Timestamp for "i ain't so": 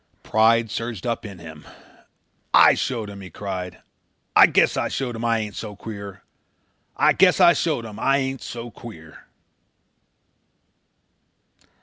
5.23-5.75, 7.99-8.71